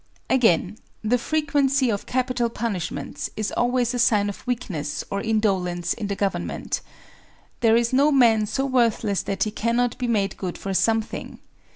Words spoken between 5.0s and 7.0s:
or indolence in the government.